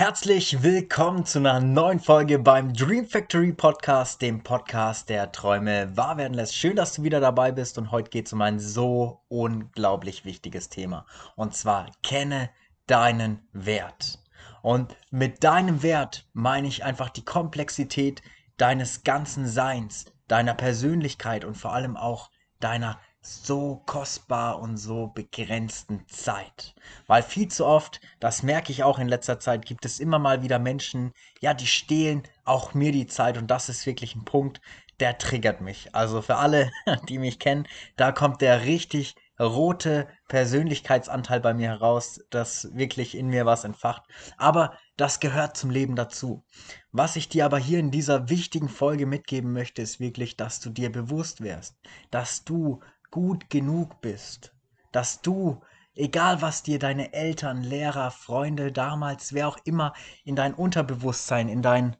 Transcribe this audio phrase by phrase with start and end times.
[0.00, 6.16] Herzlich willkommen zu einer neuen Folge beim Dream Factory Podcast, dem Podcast, der Träume wahr
[6.16, 6.54] werden lässt.
[6.54, 10.68] Schön, dass du wieder dabei bist und heute geht es um ein so unglaublich wichtiges
[10.68, 11.04] Thema.
[11.34, 12.48] Und zwar kenne
[12.86, 14.20] deinen Wert.
[14.62, 18.22] Und mit deinem Wert meine ich einfach die Komplexität
[18.56, 22.30] deines ganzen Seins, deiner Persönlichkeit und vor allem auch
[22.60, 26.74] deiner so kostbar und so begrenzten Zeit.
[27.06, 30.42] Weil viel zu oft, das merke ich auch in letzter Zeit, gibt es immer mal
[30.42, 34.60] wieder Menschen, ja, die stehlen auch mir die Zeit und das ist wirklich ein Punkt,
[35.00, 35.94] der triggert mich.
[35.94, 36.70] Also für alle,
[37.08, 43.28] die mich kennen, da kommt der richtig rote Persönlichkeitsanteil bei mir heraus, das wirklich in
[43.28, 44.02] mir was entfacht.
[44.36, 46.44] Aber das gehört zum Leben dazu.
[46.90, 50.70] Was ich dir aber hier in dieser wichtigen Folge mitgeben möchte, ist wirklich, dass du
[50.70, 51.76] dir bewusst wärst,
[52.10, 54.54] dass du gut genug bist,
[54.92, 55.60] dass du,
[55.94, 59.94] egal was dir deine Eltern, Lehrer, Freunde damals, wer auch immer,
[60.24, 61.96] in dein Unterbewusstsein, in dein,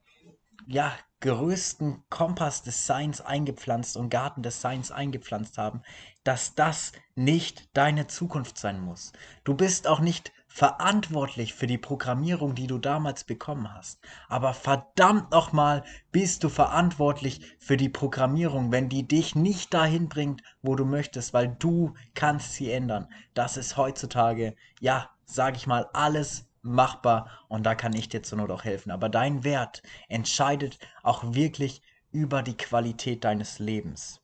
[0.66, 5.82] ja, größten Kompass des Seins eingepflanzt und Garten des Seins eingepflanzt haben,
[6.22, 9.12] dass das nicht deine Zukunft sein muss.
[9.42, 14.00] Du bist auch nicht verantwortlich für die Programmierung, die du damals bekommen hast.
[14.28, 20.42] Aber verdammt nochmal bist du verantwortlich für die Programmierung, wenn die dich nicht dahin bringt,
[20.62, 23.08] wo du möchtest, weil du kannst sie ändern.
[23.34, 28.38] Das ist heutzutage, ja, sag ich mal, alles machbar und da kann ich dir zur
[28.38, 28.90] Not auch helfen.
[28.90, 34.20] Aber dein Wert entscheidet auch wirklich über die Qualität deines Lebens.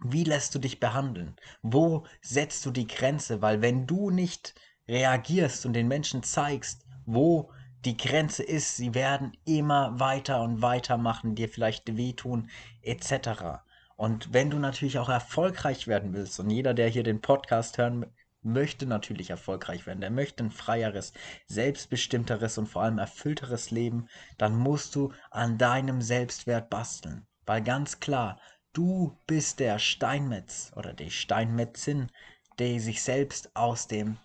[0.00, 1.36] Wie lässt du dich behandeln?
[1.62, 3.40] Wo setzt du die Grenze?
[3.40, 4.54] Weil wenn du nicht
[4.88, 7.50] reagierst und den Menschen zeigst, wo
[7.84, 12.48] die Grenze ist, sie werden immer weiter und weiter machen, dir vielleicht wehtun,
[12.82, 13.62] etc.
[13.96, 18.06] Und wenn du natürlich auch erfolgreich werden willst, und jeder, der hier den Podcast hören
[18.42, 21.12] möchte natürlich erfolgreich werden, der möchte ein freieres,
[21.46, 27.26] selbstbestimmteres und vor allem erfüllteres Leben, dann musst du an deinem Selbstwert basteln.
[27.46, 28.38] Weil ganz klar,
[28.72, 32.10] du bist der Steinmetz oder die Steinmetzin,
[32.58, 34.18] der sich selbst aus dem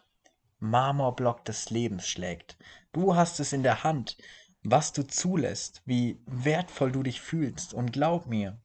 [0.60, 2.58] Marmorblock des Lebens schlägt.
[2.92, 4.18] Du hast es in der Hand,
[4.64, 7.74] was du zulässt, wie wertvoll du dich fühlst.
[7.74, 8.60] Und glaub mir,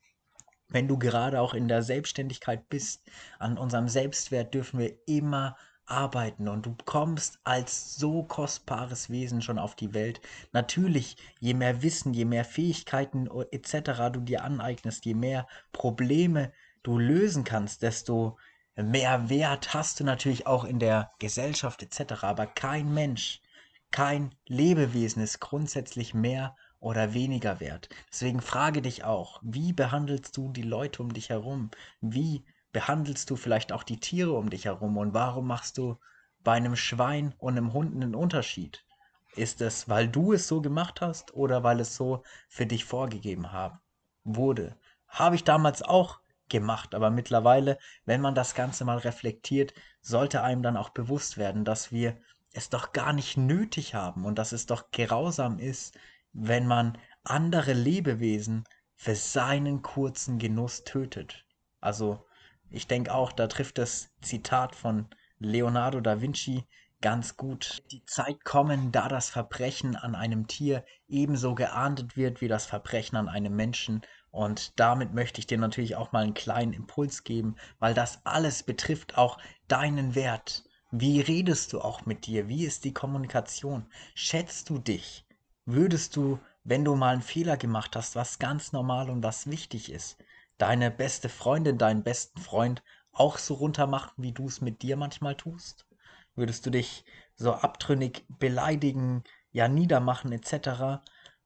[0.69, 5.57] wenn du gerade auch in der Selbstständigkeit bist, an unserem Selbstwert dürfen wir immer
[5.87, 10.21] arbeiten und du kommst als so kostbares Wesen schon auf die Welt.
[10.53, 14.11] Natürlich, je mehr Wissen, je mehr Fähigkeiten etc.
[14.13, 16.53] du dir aneignest, je mehr Probleme
[16.83, 18.39] du lösen kannst, desto
[18.77, 22.25] mehr Wert hast du natürlich auch in der Gesellschaft etc.
[22.25, 23.41] Aber kein Mensch,
[23.91, 27.89] kein Lebewesen ist grundsätzlich mehr oder weniger wert.
[28.13, 31.71] Deswegen frage dich auch, wie behandelst du die Leute um dich herum?
[32.01, 34.99] Wie behandelst du vielleicht auch die Tiere um dich herum?
[34.99, 35.99] Und warum machst du
[36.43, 38.85] bei einem Schwein und einem Hund einen Unterschied?
[39.37, 43.51] Ist es, weil du es so gemacht hast oder weil es so für dich vorgegeben
[43.51, 43.79] haben,
[44.25, 44.77] wurde?
[45.09, 46.21] Habe ich damals auch
[46.55, 46.95] gemacht.
[46.95, 51.91] Aber mittlerweile, wenn man das Ganze mal reflektiert, sollte einem dann auch bewusst werden, dass
[51.91, 52.17] wir
[52.53, 55.99] es doch gar nicht nötig haben und dass es doch grausam ist,
[56.33, 58.63] wenn man andere Lebewesen
[58.95, 61.45] für seinen kurzen Genuss tötet.
[61.81, 62.25] Also
[62.71, 65.09] ich denke auch, da trifft das Zitat von
[65.41, 66.69] Leonardo da Vinci
[67.05, 67.83] ganz gut.
[67.91, 73.17] Die Zeit kommen, da das Verbrechen an einem Tier ebenso geahndet wird wie das Verbrechen
[73.17, 74.01] an einem Menschen
[74.31, 78.63] und damit möchte ich dir natürlich auch mal einen kleinen Impuls geben, weil das alles
[78.63, 79.37] betrifft auch
[79.69, 80.65] deinen Wert.
[80.93, 82.49] Wie redest du auch mit dir?
[82.49, 83.85] Wie ist die Kommunikation?
[84.15, 85.27] Schätzt du dich?
[85.67, 89.93] Würdest du, wenn du mal einen Fehler gemacht hast, was ganz normal und was wichtig
[89.93, 90.17] ist,
[90.57, 92.83] deine beste Freundin, deinen besten Freund
[93.13, 95.85] auch so runtermachen, wie du es mit dir manchmal tust?
[96.35, 97.05] Würdest du dich
[97.37, 101.01] so abtrünnig beleidigen, ja niedermachen etc.?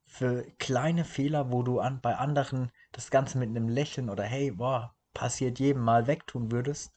[0.08, 4.50] für kleine Fehler, wo du an, bei anderen das Ganze mit einem Lächeln oder hey,
[4.50, 6.92] boah, passiert jedem mal wegtun würdest,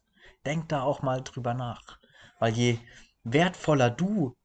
[0.46, 2.00] denk da auch mal drüber nach.
[2.40, 2.80] Weil je
[3.24, 4.36] wertvoller du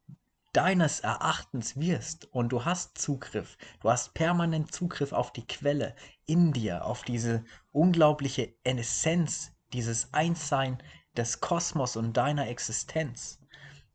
[0.53, 5.95] deines Erachtens wirst und du hast Zugriff, du hast permanent Zugriff auf die Quelle
[6.27, 10.83] in dir, auf diese unglaubliche Essenz, dieses Einssein
[11.17, 13.41] des Kosmos und deiner Existenz,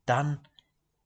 [0.06, 0.40] dann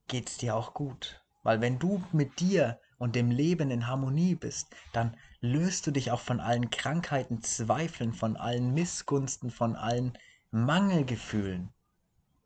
[0.07, 1.23] geht's dir auch gut.
[1.43, 6.11] Weil wenn du mit dir und dem Leben in Harmonie bist, dann löst du dich
[6.11, 10.17] auch von allen Krankheiten, Zweifeln, von allen Missgunsten, von allen
[10.51, 11.69] Mangelgefühlen.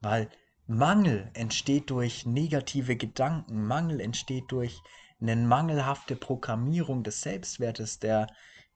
[0.01, 0.29] Weil
[0.67, 4.81] Mangel entsteht durch negative Gedanken, Mangel entsteht durch
[5.19, 8.27] eine mangelhafte Programmierung des Selbstwertes, der,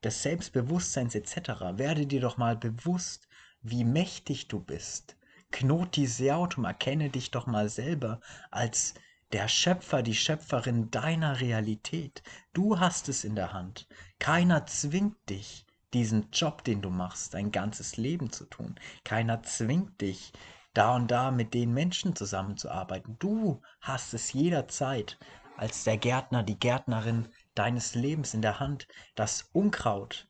[0.03, 1.77] des Selbstbewusstseins etc.
[1.77, 3.24] Werde dir doch mal bewusst,
[3.67, 5.17] wie mächtig du bist.
[5.51, 8.19] Knot die Seautum, erkenne dich doch mal selber
[8.51, 8.93] als
[9.31, 12.21] der Schöpfer, die Schöpferin deiner Realität.
[12.53, 13.87] Du hast es in der Hand.
[14.19, 18.75] Keiner zwingt dich, diesen Job, den du machst, dein ganzes Leben zu tun.
[19.03, 20.31] Keiner zwingt dich,
[20.75, 23.17] da und da mit den Menschen zusammenzuarbeiten.
[23.17, 25.17] Du hast es jederzeit
[25.57, 30.27] als der Gärtner, die Gärtnerin deines Lebens in der Hand, das Unkraut,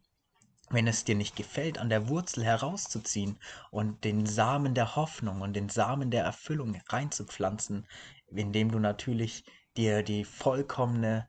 [0.75, 3.39] wenn es dir nicht gefällt, an der Wurzel herauszuziehen
[3.71, 7.87] und den Samen der Hoffnung und den Samen der Erfüllung reinzupflanzen
[8.27, 9.43] indem du natürlich
[9.77, 11.27] dir die vollkommene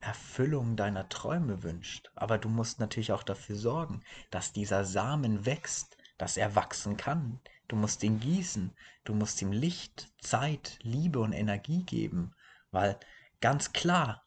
[0.00, 2.10] Erfüllung deiner Träume wünscht.
[2.14, 7.40] Aber du musst natürlich auch dafür sorgen, dass dieser Samen wächst, dass er wachsen kann.
[7.68, 8.72] Du musst ihn gießen,
[9.04, 12.34] du musst ihm Licht, Zeit, Liebe und Energie geben,
[12.70, 12.98] weil
[13.40, 14.22] ganz klar,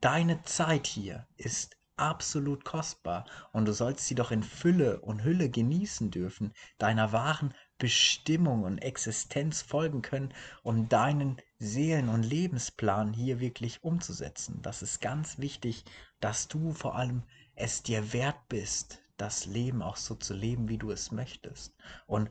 [0.00, 5.50] deine Zeit hier ist absolut kostbar und du sollst sie doch in Fülle und Hülle
[5.50, 13.40] genießen dürfen, deiner wahren Bestimmung und Existenz folgen können, um deinen Seelen- und Lebensplan hier
[13.40, 14.60] wirklich umzusetzen.
[14.62, 15.84] Das ist ganz wichtig,
[16.20, 17.22] dass du vor allem
[17.54, 21.74] es dir wert bist, das Leben auch so zu leben, wie du es möchtest.
[22.06, 22.30] Und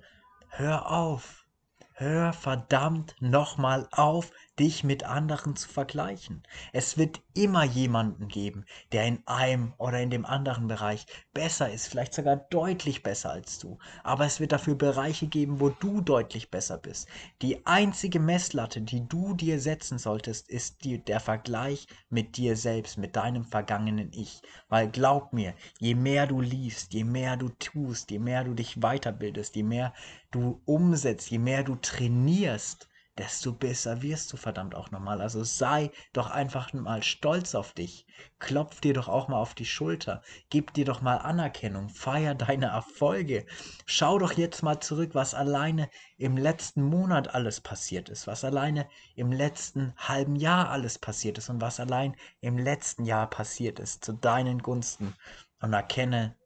[0.49, 1.45] hör auf,
[1.93, 6.43] hör verdammt nochmal auf, dich mit anderen zu vergleichen.
[6.73, 11.87] Es wird immer jemanden geben, der in einem oder in dem anderen Bereich besser ist,
[11.87, 13.77] vielleicht sogar deutlich besser als du.
[14.03, 17.07] Aber es wird dafür Bereiche geben, wo du deutlich besser bist.
[17.41, 22.97] Die einzige Messlatte, die du dir setzen solltest, ist die, der Vergleich mit dir selbst,
[22.97, 24.41] mit deinem vergangenen Ich.
[24.67, 28.75] Weil glaub mir, je mehr du liest, je mehr du tust, je mehr du dich
[28.81, 29.93] weiterbildest, je mehr
[30.31, 32.89] du umsetzt, je mehr du trainierst,
[33.19, 35.21] desto besser wirst du verdammt auch nochmal.
[35.21, 38.07] Also sei doch einfach mal stolz auf dich.
[38.39, 40.23] Klopf dir doch auch mal auf die Schulter.
[40.49, 41.89] Gib dir doch mal Anerkennung.
[41.89, 43.45] Feier deine Erfolge.
[43.85, 48.87] Schau doch jetzt mal zurück, was alleine im letzten Monat alles passiert ist, was alleine
[49.15, 54.05] im letzten halben Jahr alles passiert ist und was allein im letzten Jahr passiert ist
[54.05, 55.13] zu deinen Gunsten.
[55.61, 56.37] Und erkenne,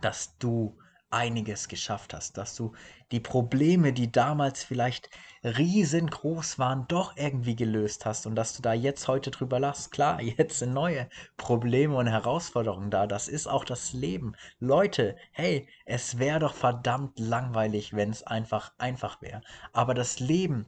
[0.00, 0.78] dass du
[1.10, 2.72] einiges geschafft hast, dass du
[3.12, 5.08] die Probleme, die damals vielleicht
[5.44, 9.92] riesengroß waren, doch irgendwie gelöst hast und dass du da jetzt heute drüber lachst.
[9.92, 13.06] Klar, jetzt sind neue Probleme und Herausforderungen da.
[13.06, 14.34] Das ist auch das Leben.
[14.58, 19.42] Leute, hey, es wäre doch verdammt langweilig, wenn es einfach einfach wäre.
[19.72, 20.66] Aber das Leben,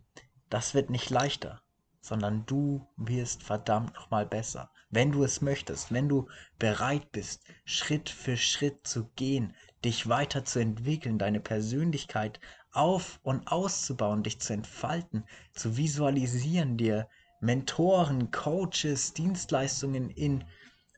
[0.49, 1.61] das wird nicht leichter,
[2.00, 4.70] sondern du wirst verdammt nochmal besser.
[4.90, 11.19] Wenn du es möchtest, wenn du bereit bist, Schritt für Schritt zu gehen, dich weiterzuentwickeln,
[11.19, 12.40] deine Persönlichkeit
[12.72, 17.08] auf und auszubauen, dich zu entfalten, zu visualisieren, dir
[17.40, 20.44] Mentoren, Coaches, Dienstleistungen in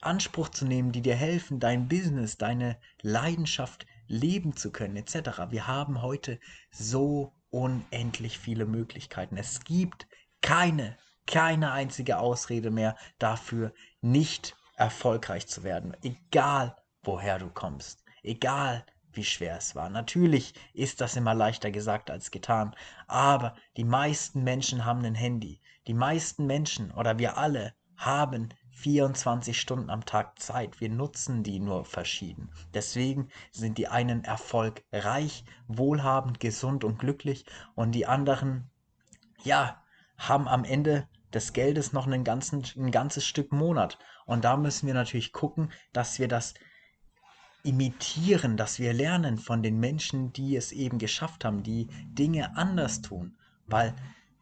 [0.01, 5.51] Anspruch zu nehmen, die dir helfen, dein Business, deine Leidenschaft leben zu können, etc.
[5.51, 6.41] Wir haben heute
[6.71, 9.37] so unendlich viele Möglichkeiten.
[9.37, 10.07] Es gibt
[10.41, 10.97] keine,
[11.27, 18.03] keine einzige Ausrede mehr dafür, nicht erfolgreich zu werden, egal woher du kommst.
[18.23, 19.91] Egal, wie schwer es war.
[19.91, 22.75] Natürlich ist das immer leichter gesagt als getan,
[23.07, 25.61] aber die meisten Menschen haben ein Handy.
[25.87, 30.81] Die meisten Menschen oder wir alle haben 24 Stunden am Tag Zeit.
[30.81, 32.51] Wir nutzen die nur verschieden.
[32.73, 37.45] Deswegen sind die einen erfolgreich, wohlhabend, gesund und glücklich
[37.75, 38.71] und die anderen,
[39.43, 39.83] ja,
[40.17, 43.99] haben am Ende des Geldes noch einen ganzen, ein ganzes Stück Monat.
[44.27, 46.55] Und da müssen wir natürlich gucken, dass wir das
[47.63, 53.03] imitieren, dass wir lernen von den Menschen, die es eben geschafft haben, die Dinge anders
[53.03, 53.37] tun.
[53.67, 53.95] Weil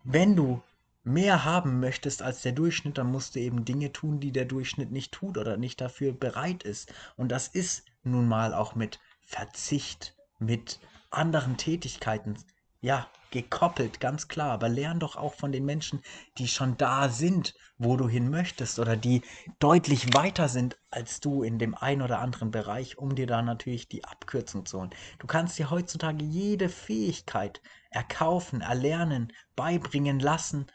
[0.05, 0.63] wenn du
[1.05, 4.91] mehr haben möchtest als der Durchschnitt, dann musst du eben Dinge tun, die der Durchschnitt
[4.91, 6.93] nicht tut oder nicht dafür bereit ist.
[7.17, 12.37] Und das ist nun mal auch mit Verzicht, mit anderen Tätigkeiten
[12.81, 14.53] ja, gekoppelt, ganz klar.
[14.53, 16.03] Aber lern doch auch von den Menschen,
[16.39, 19.23] die schon da sind, wo du hin möchtest oder die
[19.59, 23.89] deutlich weiter sind als du in dem einen oder anderen Bereich, um dir da natürlich
[23.89, 24.91] die Abkürzung zu holen.
[25.19, 30.67] Du kannst dir heutzutage jede Fähigkeit erkaufen, erlernen, beibringen lassen.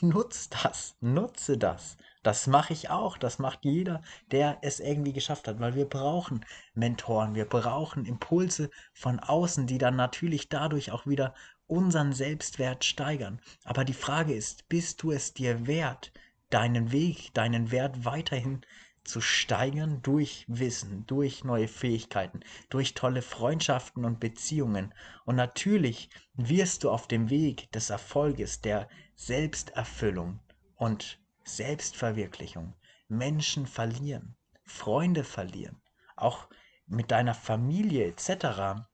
[0.00, 1.96] Nutz das, nutze das.
[2.22, 6.44] Das mache ich auch, das macht jeder, der es irgendwie geschafft hat, weil wir brauchen
[6.74, 11.34] Mentoren, wir brauchen Impulse von außen, die dann natürlich dadurch auch wieder
[11.72, 13.40] unseren Selbstwert steigern.
[13.64, 16.12] Aber die Frage ist, bist du es dir wert,
[16.50, 18.60] deinen Weg, deinen Wert weiterhin
[19.04, 24.92] zu steigern durch Wissen, durch neue Fähigkeiten, durch tolle Freundschaften und Beziehungen.
[25.24, 28.86] Und natürlich wirst du auf dem Weg des Erfolges, der
[29.16, 30.40] Selbsterfüllung
[30.76, 32.74] und Selbstverwirklichung,
[33.08, 35.80] Menschen verlieren, Freunde verlieren,
[36.16, 36.48] auch
[36.86, 38.84] mit deiner Familie etc.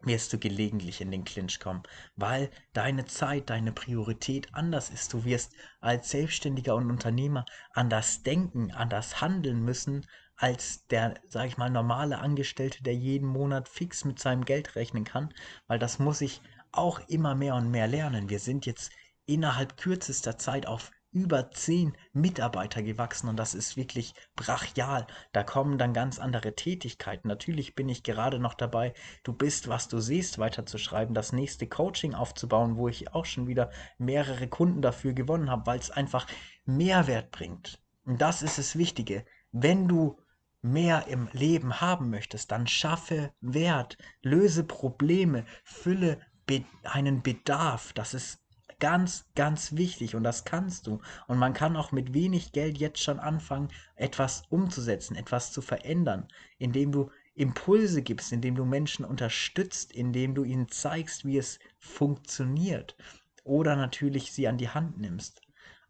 [0.00, 1.82] wirst du gelegentlich in den Clinch kommen,
[2.16, 5.12] weil deine Zeit, deine Priorität anders ist.
[5.12, 11.56] Du wirst als Selbstständiger und Unternehmer anders denken, anders handeln müssen als der, sage ich
[11.56, 15.34] mal, normale Angestellte, der jeden Monat fix mit seinem Geld rechnen kann,
[15.66, 16.40] weil das muss ich
[16.70, 18.28] auch immer mehr und mehr lernen.
[18.28, 18.92] Wir sind jetzt
[19.26, 25.06] innerhalb kürzester Zeit auf über zehn Mitarbeiter gewachsen und das ist wirklich brachial.
[25.32, 27.28] Da kommen dann ganz andere Tätigkeiten.
[27.28, 32.14] Natürlich bin ich gerade noch dabei, du bist, was du siehst, weiterzuschreiben, das nächste Coaching
[32.14, 36.26] aufzubauen, wo ich auch schon wieder mehrere Kunden dafür gewonnen habe, weil es einfach
[36.64, 37.80] Mehrwert bringt.
[38.04, 39.24] Und das ist das Wichtige.
[39.50, 40.18] Wenn du
[40.60, 47.92] mehr im Leben haben möchtest, dann schaffe Wert, löse Probleme, fülle be einen Bedarf.
[47.92, 48.40] Das ist
[48.80, 51.00] ganz, ganz wichtig und das kannst du.
[51.26, 56.28] Und man kann auch mit wenig Geld jetzt schon anfangen, etwas umzusetzen, etwas zu verändern,
[56.58, 62.96] indem du Impulse gibst, indem du Menschen unterstützt, indem du ihnen zeigst, wie es funktioniert
[63.44, 65.40] oder natürlich sie an die Hand nimmst.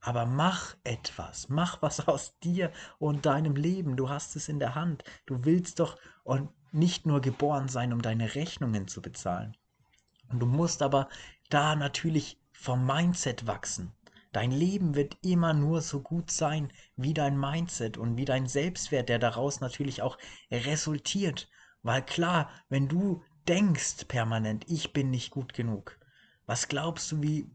[0.00, 3.96] Aber mach etwas, mach was aus dir und deinem Leben.
[3.96, 5.04] Du hast es in der Hand.
[5.26, 9.56] Du willst doch und nicht nur geboren sein, um deine Rechnungen zu bezahlen.
[10.28, 11.08] Und du musst aber
[11.48, 13.92] da natürlich vom Mindset wachsen.
[14.32, 19.08] Dein Leben wird immer nur so gut sein wie dein Mindset und wie dein Selbstwert,
[19.08, 20.18] der daraus natürlich auch
[20.50, 21.48] resultiert.
[21.82, 25.98] Weil klar, wenn du denkst permanent, ich bin nicht gut genug,
[26.46, 27.48] was glaubst du, wie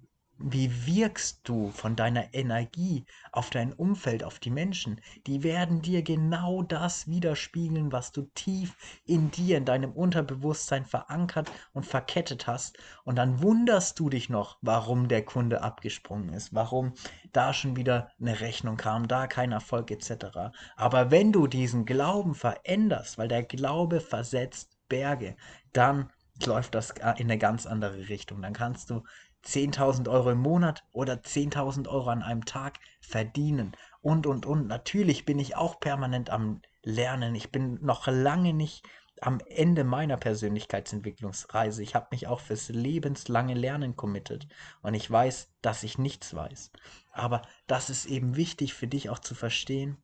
[0.45, 4.99] wie wirkst du von deiner Energie auf dein Umfeld, auf die Menschen?
[5.25, 11.49] Die werden dir genau das widerspiegeln, was du tief in dir, in deinem Unterbewusstsein verankert
[11.71, 12.77] und verkettet hast.
[13.05, 16.93] Und dann wunderst du dich noch, warum der Kunde abgesprungen ist, warum
[17.31, 20.51] da schon wieder eine Rechnung kam, da kein Erfolg etc.
[20.75, 25.37] Aber wenn du diesen Glauben veränderst, weil der Glaube versetzt Berge,
[25.71, 26.11] dann
[26.45, 28.41] läuft das in eine ganz andere Richtung.
[28.41, 29.03] Dann kannst du
[29.45, 34.67] 10.000 Euro im Monat oder 10.000 Euro an einem Tag verdienen und, und, und.
[34.67, 37.35] Natürlich bin ich auch permanent am Lernen.
[37.35, 38.87] Ich bin noch lange nicht
[39.21, 41.81] am Ende meiner Persönlichkeitsentwicklungsreise.
[41.81, 44.47] Ich habe mich auch fürs lebenslange Lernen committed
[44.81, 46.71] und ich weiß, dass ich nichts weiß.
[47.11, 49.97] Aber das ist eben wichtig für dich auch zu verstehen,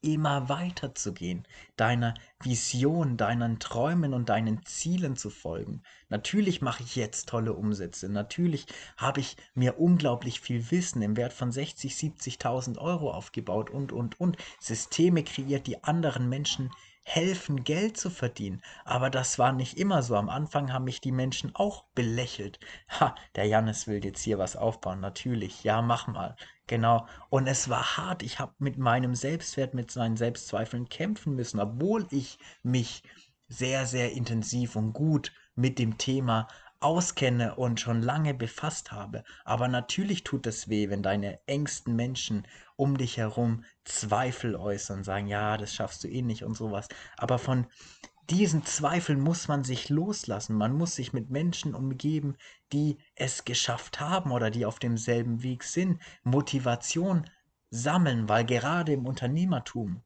[0.00, 5.82] immer weiter zu gehen, deiner Vision, deinen Träumen und deinen Zielen zu folgen.
[6.08, 8.08] Natürlich mache ich jetzt tolle Umsätze.
[8.08, 8.66] Natürlich
[8.96, 14.20] habe ich mir unglaublich viel Wissen im Wert von 60, 70.000 Euro aufgebaut und, und,
[14.20, 14.36] und.
[14.60, 16.70] Systeme kreiert, die anderen Menschen
[17.02, 18.62] helfen, Geld zu verdienen.
[18.84, 20.16] Aber das war nicht immer so.
[20.16, 22.60] Am Anfang haben mich die Menschen auch belächelt.
[23.00, 25.00] Ha, der Jannis will jetzt hier was aufbauen.
[25.00, 25.64] Natürlich.
[25.64, 26.36] Ja, mach mal.
[26.66, 27.06] Genau.
[27.30, 28.22] Und es war hart.
[28.22, 33.02] Ich habe mit meinem Selbstwert, mit seinen Selbstzweifeln kämpfen müssen, obwohl ich mich
[33.48, 36.46] sehr, sehr intensiv und gut mit dem Thema
[36.80, 39.22] auskenne und schon lange befasst habe.
[39.44, 42.46] Aber natürlich tut es weh, wenn deine engsten Menschen
[42.80, 46.88] um dich herum Zweifel äußern, sagen, ja, das schaffst du eh nicht und sowas.
[47.18, 47.66] Aber von
[48.30, 50.56] diesen Zweifeln muss man sich loslassen.
[50.56, 52.36] Man muss sich mit Menschen umgeben,
[52.72, 56.00] die es geschafft haben oder die auf demselben Weg sind.
[56.22, 57.28] Motivation
[57.68, 60.02] sammeln, weil gerade im Unternehmertum,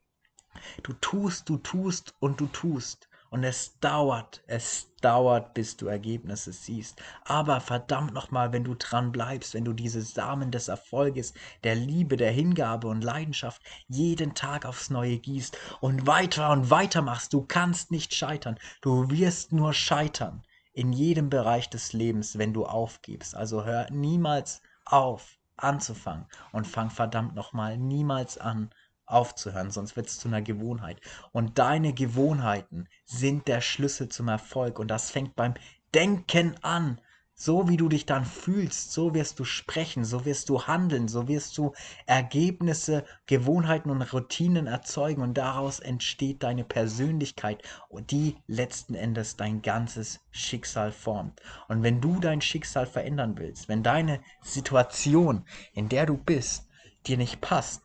[0.83, 3.09] du tust, du tust und du tust.
[3.35, 7.03] Und es dauert, es dauert, bis du Ergebnisse siehst.
[7.25, 12.17] Aber verdammt nochmal, wenn du dran bleibst, wenn du diese Samen des Erfolges, der Liebe,
[12.17, 17.45] der Hingabe und Leidenschaft jeden Tag aufs Neue gießt und weiter und weiter machst, du
[17.45, 18.57] kannst nicht scheitern.
[18.83, 23.35] Du wirst nur scheitern in jedem Bereich des Lebens, wenn du aufgibst.
[23.35, 28.71] Also hör niemals auf anzufangen und fang verdammt nochmal niemals an
[29.07, 31.01] aufzuhören, sonst wird es zu einer Gewohnheit.
[31.33, 35.55] Und deine Gewohnheiten sind der Schlüssel zum Erfolg und das fängt beim
[35.95, 37.01] Denken an.
[37.37, 41.27] So wie du dich dann fühlst, so wirst du sprechen, so wirst du handeln, so
[41.27, 41.73] wirst du
[42.07, 49.63] Ergebnisse, Gewohnheiten und Routinen erzeugen und daraus entsteht deine Persönlichkeit und die letzten Endes dein
[49.63, 51.41] ganzes Schicksal formt.
[51.67, 56.69] Und wenn du dein Schicksal verändern willst, wenn deine Situation, in der du bist,
[57.07, 57.83] dir nicht passt,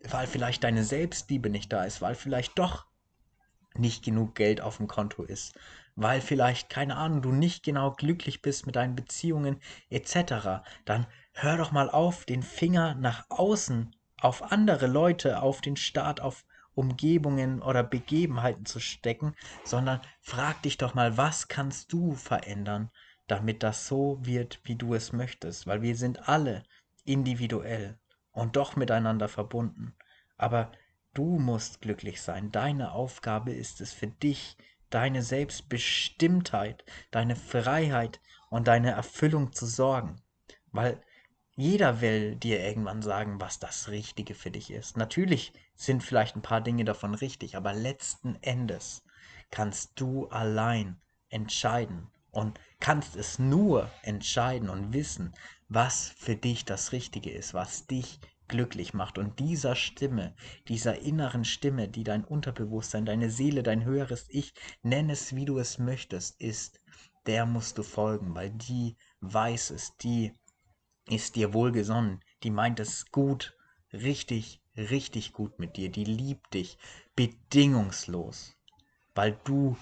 [0.00, 2.86] weil vielleicht deine Selbstliebe nicht da ist, weil vielleicht doch
[3.74, 5.58] nicht genug Geld auf dem Konto ist,
[5.96, 9.60] weil vielleicht, keine Ahnung, du nicht genau glücklich bist mit deinen Beziehungen
[9.90, 15.76] etc., dann hör doch mal auf, den Finger nach außen auf andere Leute, auf den
[15.76, 19.34] Staat, auf Umgebungen oder Begebenheiten zu stecken,
[19.64, 22.90] sondern frag dich doch mal, was kannst du verändern,
[23.26, 26.62] damit das so wird, wie du es möchtest, weil wir sind alle
[27.04, 27.98] individuell
[28.36, 29.94] und doch miteinander verbunden.
[30.36, 30.70] Aber
[31.14, 32.52] du musst glücklich sein.
[32.52, 34.58] Deine Aufgabe ist es für dich,
[34.90, 40.20] deine Selbstbestimmtheit, deine Freiheit und deine Erfüllung zu sorgen.
[40.70, 41.00] Weil
[41.56, 44.98] jeder will dir irgendwann sagen, was das Richtige für dich ist.
[44.98, 49.02] Natürlich sind vielleicht ein paar Dinge davon richtig, aber letzten Endes
[49.50, 51.00] kannst du allein
[51.30, 55.32] entscheiden und kannst es nur entscheiden und wissen,
[55.68, 59.18] was für dich das Richtige ist, was dich glücklich macht.
[59.18, 60.34] Und dieser Stimme,
[60.68, 65.58] dieser inneren Stimme, die dein Unterbewusstsein, deine Seele, dein höheres Ich, nenn es wie du
[65.58, 66.80] es möchtest, ist,
[67.26, 70.32] der musst du folgen, weil die weiß es, die
[71.08, 73.56] ist dir wohlgesonnen, die meint es gut,
[73.92, 76.78] richtig, richtig gut mit dir, die liebt dich
[77.14, 78.56] bedingungslos,
[79.14, 79.76] weil du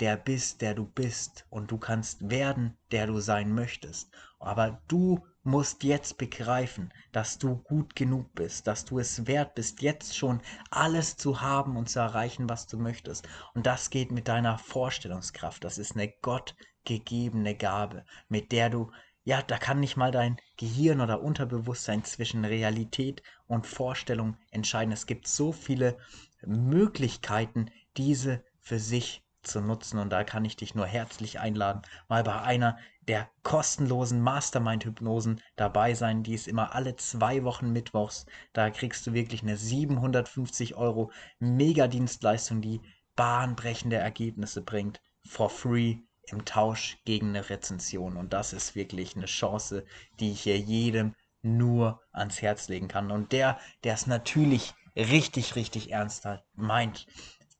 [0.00, 4.10] der bist, der du bist und du kannst werden, der du sein möchtest.
[4.38, 9.80] Aber du musst jetzt begreifen, dass du gut genug bist, dass du es wert bist,
[9.82, 13.28] jetzt schon alles zu haben und zu erreichen, was du möchtest.
[13.54, 15.64] Und das geht mit deiner Vorstellungskraft.
[15.64, 18.92] Das ist eine gottgegebene Gabe, mit der du,
[19.24, 24.92] ja, da kann nicht mal dein Gehirn oder Unterbewusstsein zwischen Realität und Vorstellung entscheiden.
[24.92, 25.96] Es gibt so viele
[26.44, 29.98] Möglichkeiten, diese für sich zu nutzen.
[29.98, 32.78] Und da kann ich dich nur herzlich einladen, mal bei einer
[33.10, 36.22] der kostenlosen Mastermind-Hypnosen dabei sein.
[36.22, 38.24] Die ist immer alle zwei Wochen mittwochs.
[38.52, 42.80] Da kriegst du wirklich eine 750 Euro Megadienstleistung, die
[43.16, 45.00] bahnbrechende Ergebnisse bringt.
[45.26, 45.96] For free
[46.28, 48.16] im Tausch gegen eine Rezension.
[48.16, 49.84] Und das ist wirklich eine Chance,
[50.20, 53.10] die ich hier jedem nur ans Herz legen kann.
[53.10, 57.08] Und der, der es natürlich richtig, richtig ernst meint,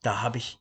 [0.02, 0.59] da habe ich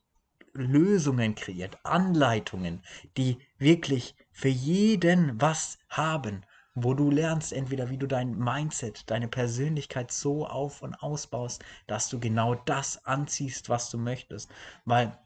[0.52, 2.82] Lösungen kreiert, Anleitungen,
[3.16, 9.28] die wirklich für jeden was haben, wo du lernst entweder, wie du dein Mindset, deine
[9.28, 14.50] Persönlichkeit so auf und ausbaust, dass du genau das anziehst, was du möchtest.
[14.84, 15.18] Weil,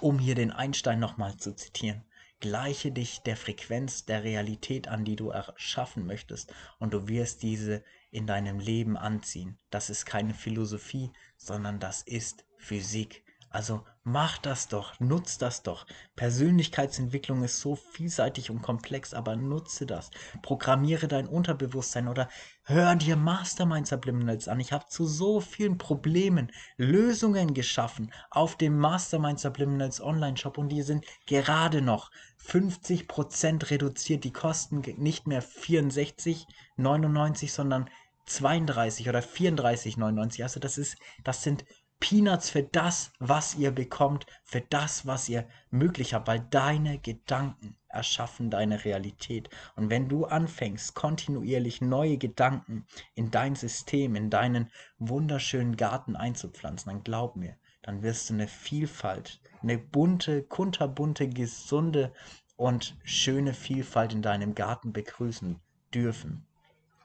[0.00, 2.04] um hier den Einstein nochmal zu zitieren,
[2.40, 7.82] gleiche dich der Frequenz der Realität an, die du erschaffen möchtest, und du wirst diese
[8.10, 9.58] in deinem Leben anziehen.
[9.70, 13.23] Das ist keine Philosophie, sondern das ist Physik.
[13.54, 15.86] Also mach das doch, nutz das doch.
[16.16, 20.10] Persönlichkeitsentwicklung ist so vielseitig und komplex, aber nutze das.
[20.42, 22.28] Programmiere dein Unterbewusstsein oder
[22.64, 24.58] hör dir Mastermind Subliminals an.
[24.58, 30.70] Ich habe zu so vielen Problemen Lösungen geschaffen auf dem Mastermind Subliminals Online Shop und
[30.70, 32.10] die sind gerade noch
[32.44, 34.24] 50% reduziert.
[34.24, 37.88] Die kosten nicht mehr 64,99, sondern
[38.26, 40.42] 32 oder 34,99.
[40.42, 41.64] Also das ist, das sind
[42.00, 47.76] Peanuts für das, was ihr bekommt, für das, was ihr möglich habt, weil deine Gedanken
[47.88, 49.48] erschaffen deine Realität.
[49.76, 56.92] Und wenn du anfängst, kontinuierlich neue Gedanken in dein System, in deinen wunderschönen Garten einzupflanzen,
[56.92, 62.12] dann glaub mir, dann wirst du eine Vielfalt, eine bunte, kunterbunte, gesunde
[62.56, 65.60] und schöne Vielfalt in deinem Garten begrüßen
[65.94, 66.46] dürfen.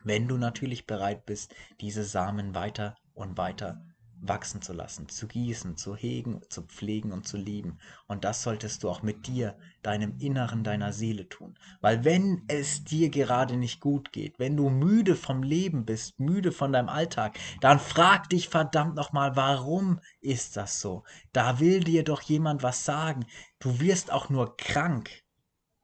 [0.03, 3.81] Wenn du natürlich bereit bist, diese Samen weiter und weiter
[4.21, 7.79] wachsen zu lassen, zu gießen, zu hegen, zu pflegen und zu lieben.
[8.07, 11.57] Und das solltest du auch mit dir, deinem Inneren, deiner Seele tun.
[11.81, 16.51] Weil wenn es dir gerade nicht gut geht, wenn du müde vom Leben bist, müde
[16.51, 21.03] von deinem Alltag, dann frag dich verdammt nochmal, warum ist das so?
[21.31, 23.25] Da will dir doch jemand was sagen.
[23.59, 25.23] Du wirst auch nur krank,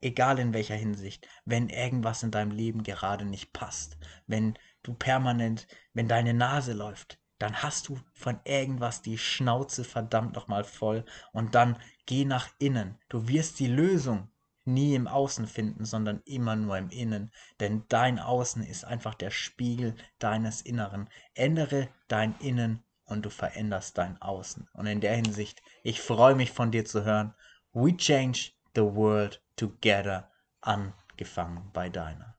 [0.02, 5.68] egal in welcher Hinsicht, wenn irgendwas in deinem Leben gerade nicht passt, wenn du permanent,
[5.94, 11.56] wenn deine Nase läuft, dann hast du von irgendwas die Schnauze verdammt nochmal voll und
[11.56, 12.98] dann geh nach innen.
[13.10, 14.30] Du wirst die Lösung
[14.66, 19.30] nie im Außen finden, sondern immer nur im Innen, denn dein Außen ist einfach der
[19.30, 21.10] Spiegel deines Inneren.
[21.34, 24.68] Ändere dein Innen und du veränderst dein Außen.
[24.74, 27.36] Und in der Hinsicht, ich freue mich von dir zu hören.
[27.74, 32.35] We change the world together, angefangen bei deiner.